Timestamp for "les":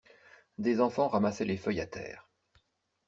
1.45-1.57